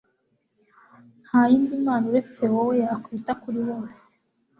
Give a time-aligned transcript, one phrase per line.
[1.25, 4.03] nta yindi mana uretse wowe, yakwita kuri bose